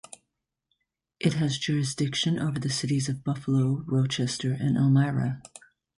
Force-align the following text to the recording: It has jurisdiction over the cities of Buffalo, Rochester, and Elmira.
It 1.19 1.33
has 1.33 1.59
jurisdiction 1.59 2.39
over 2.39 2.57
the 2.57 2.71
cities 2.71 3.07
of 3.07 3.23
Buffalo, 3.23 3.83
Rochester, 3.85 4.51
and 4.51 4.75
Elmira. 4.75 5.43